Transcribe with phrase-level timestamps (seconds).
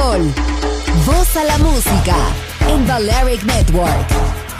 [0.00, 0.20] Sol.
[1.04, 2.16] Voz a la música
[3.44, 4.06] Network.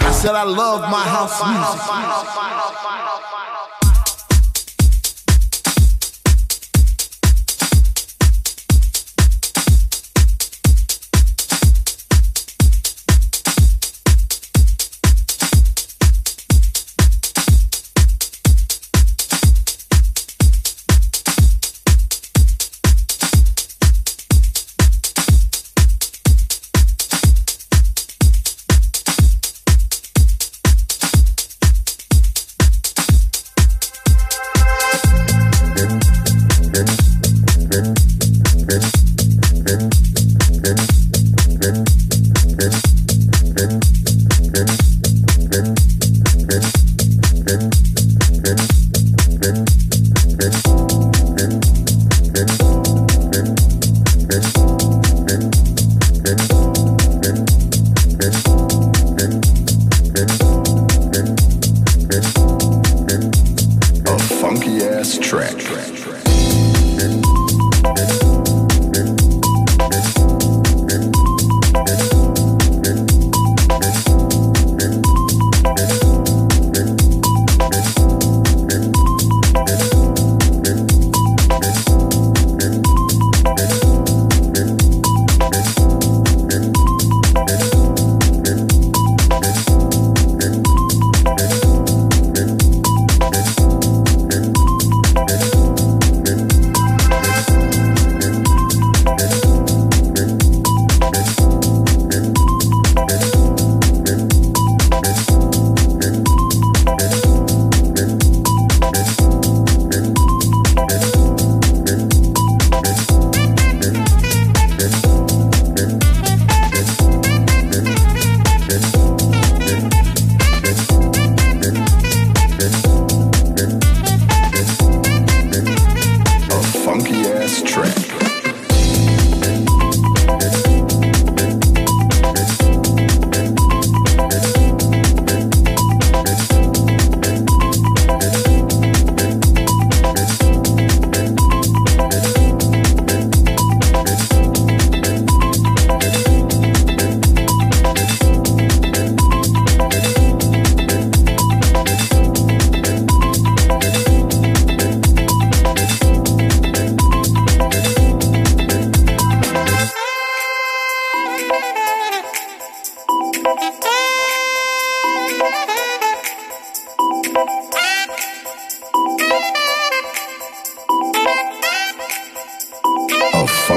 [0.00, 2.59] I said I love my house music.
[65.30, 65.58] Track.
[65.60, 65.99] track.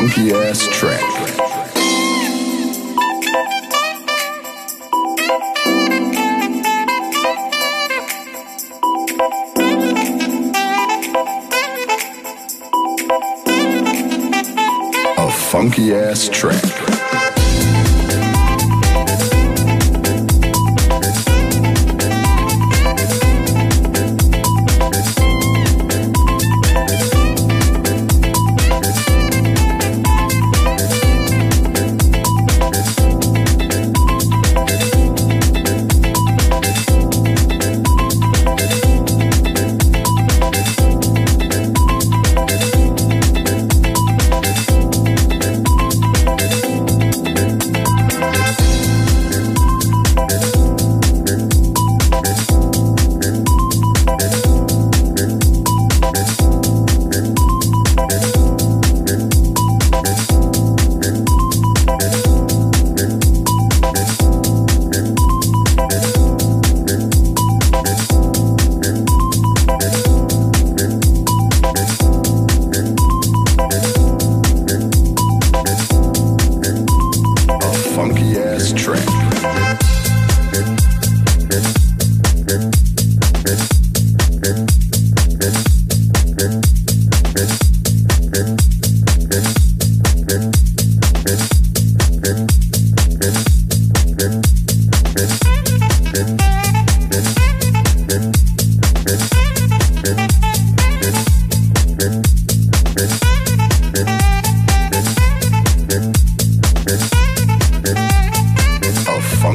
[0.03, 1.01] funky ass track.
[15.17, 16.92] A funky ass track.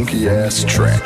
[0.09, 1.03] funky ass track.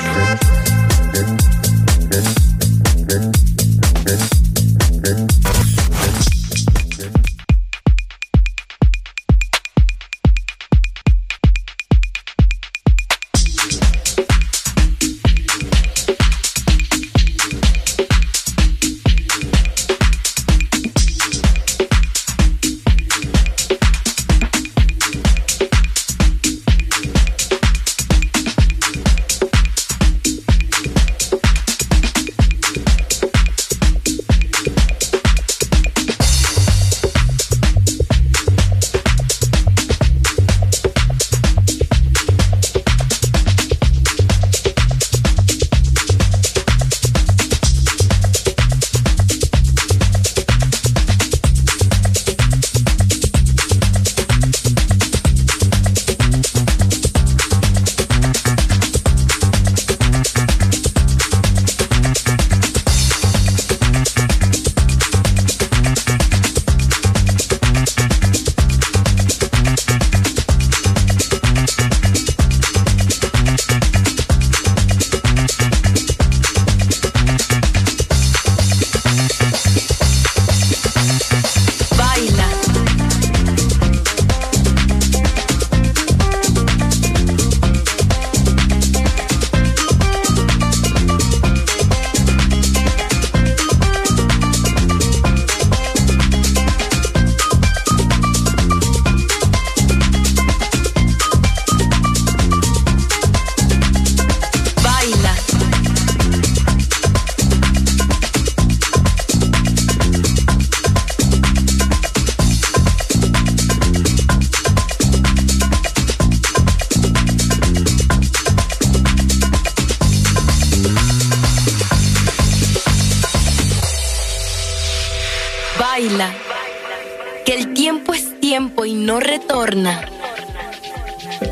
[129.02, 130.08] No retorna.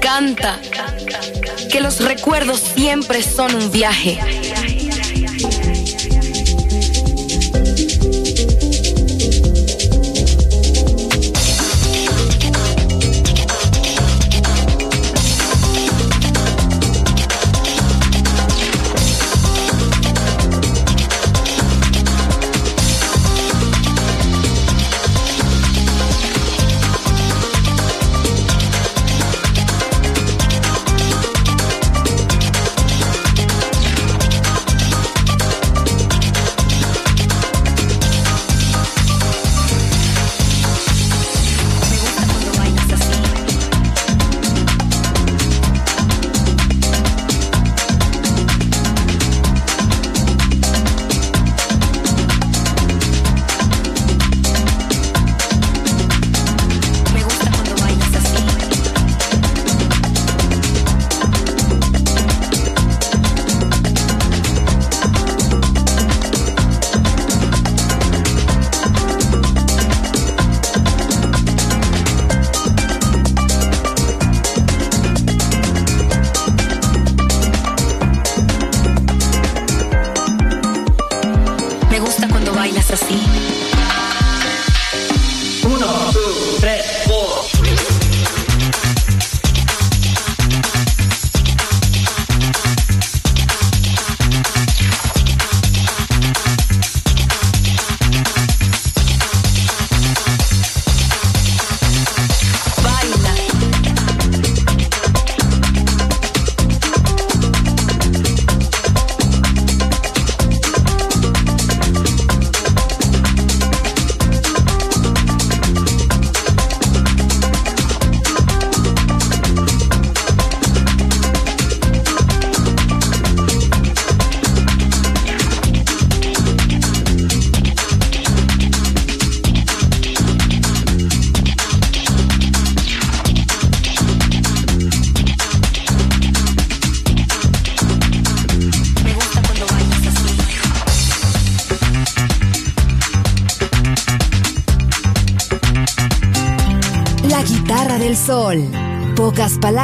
[0.00, 0.58] Canta,
[1.70, 4.39] que los recuerdos siempre son un viaje.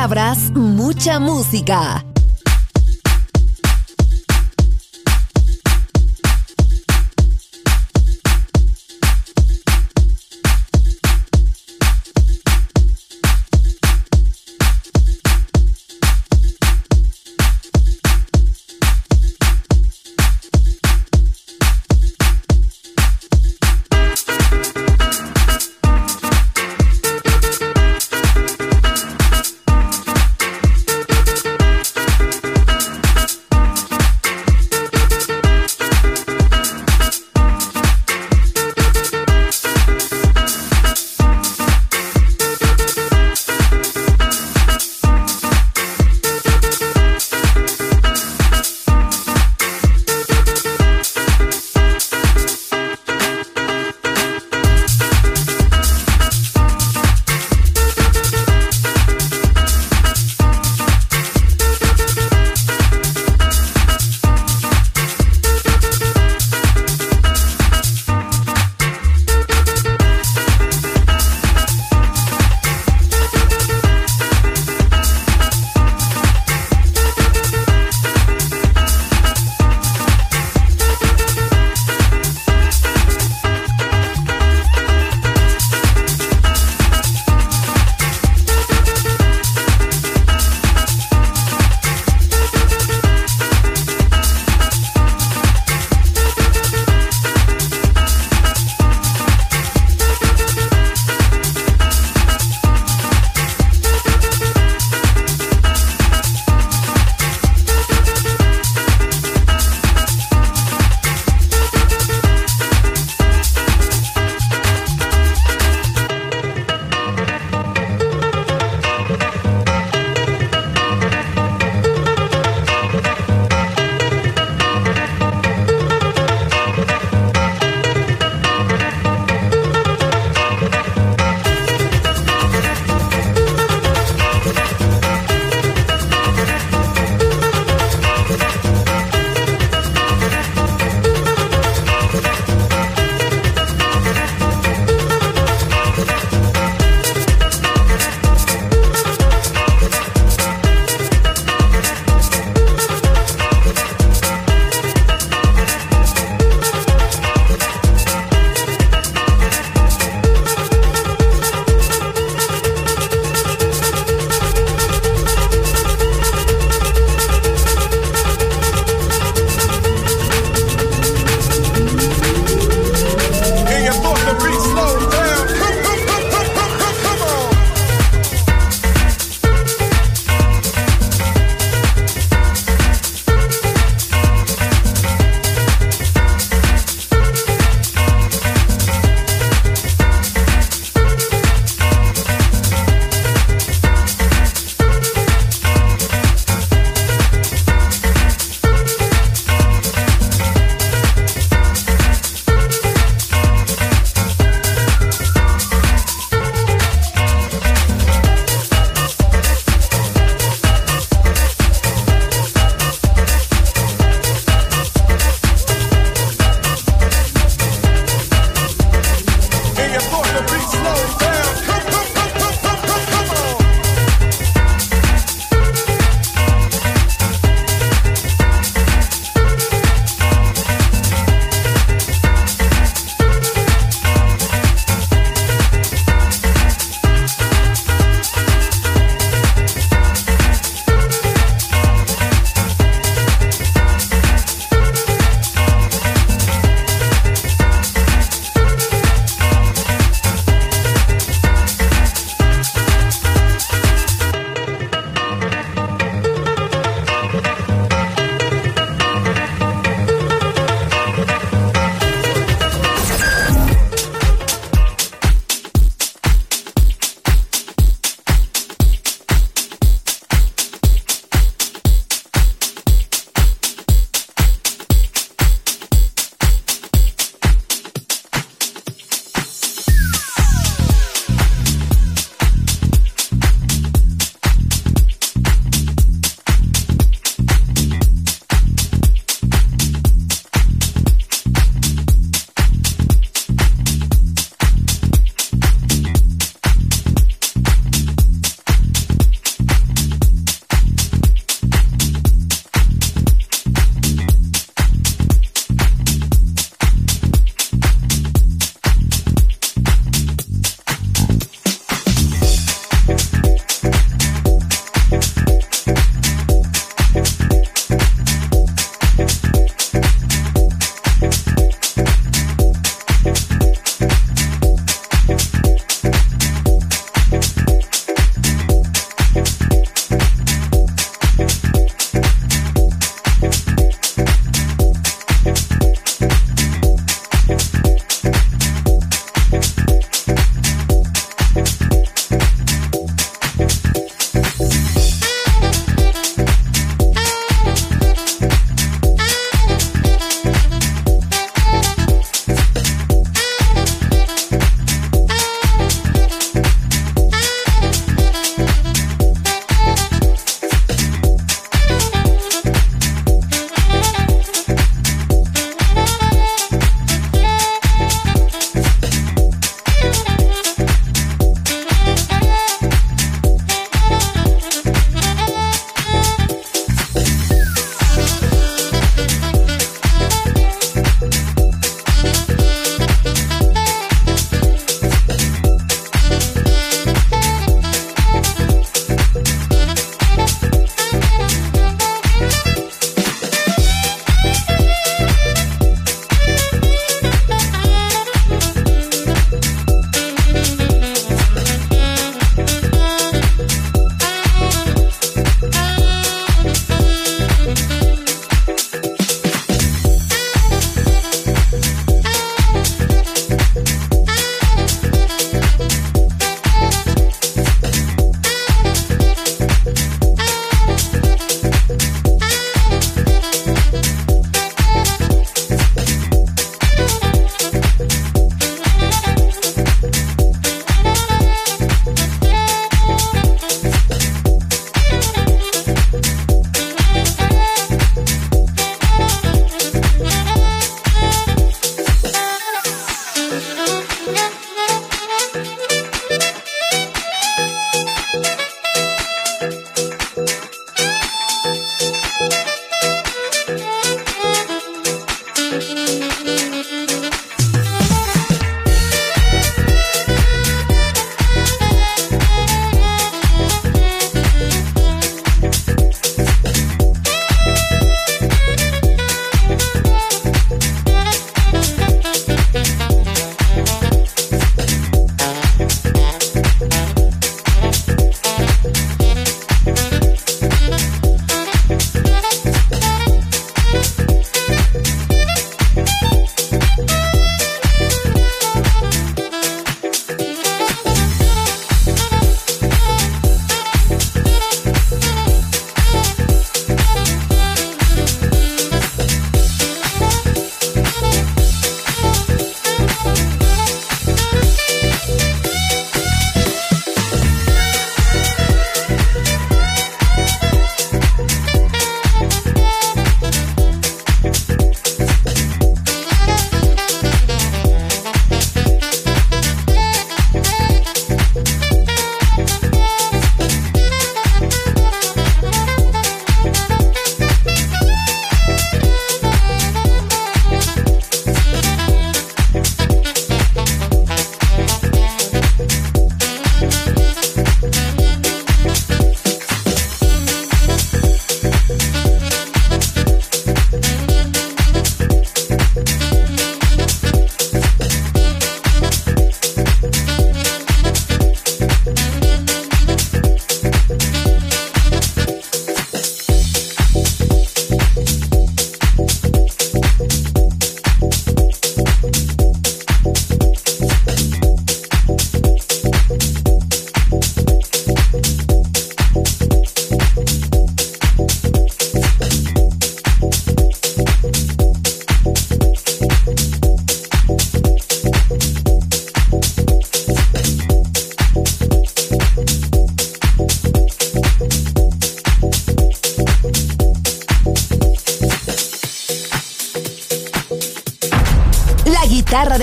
[0.06, 2.05] Palabras, mucha música.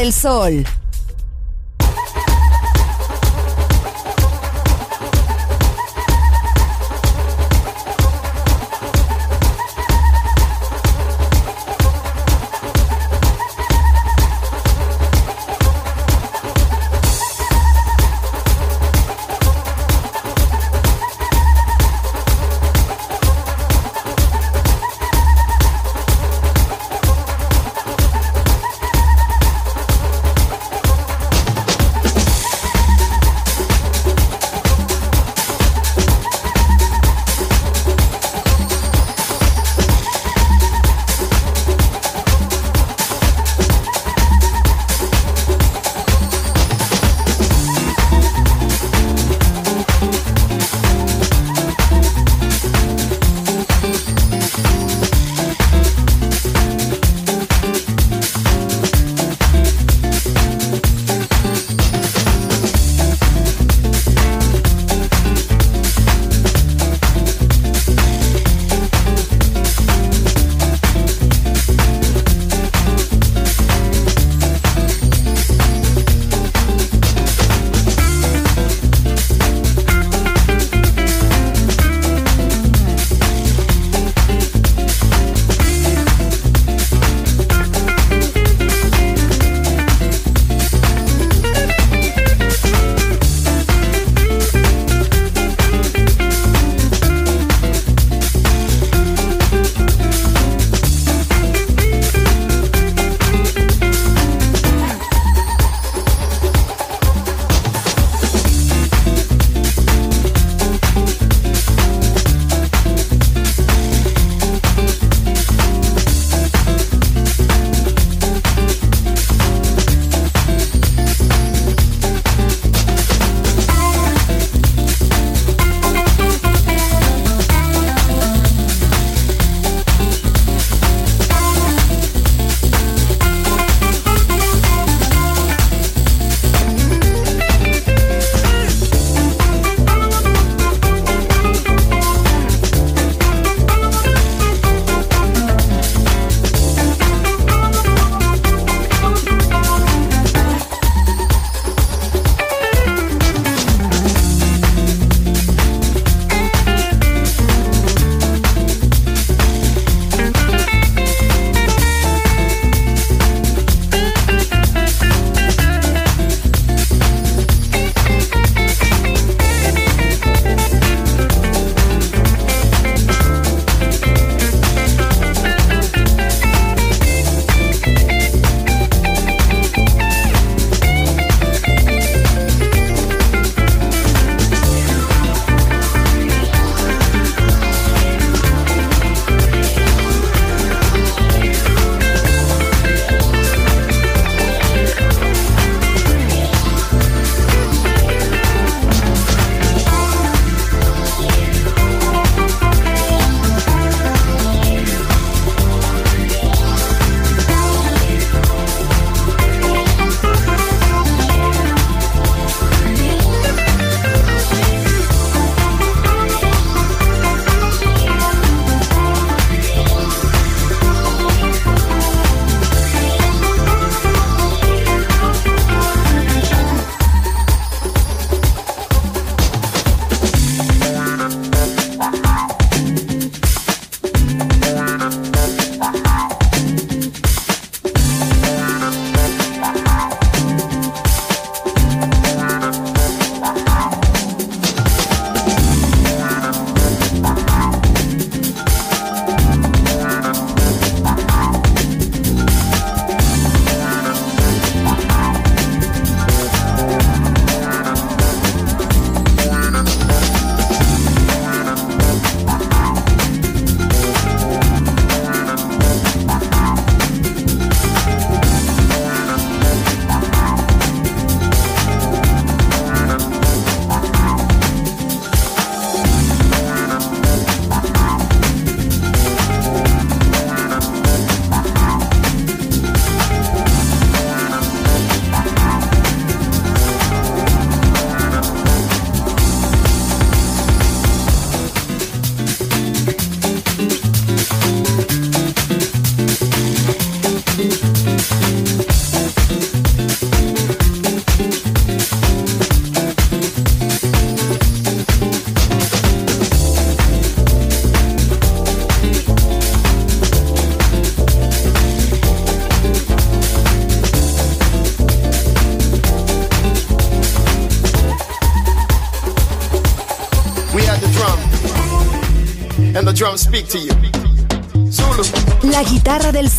[0.03, 0.82] Del Sol.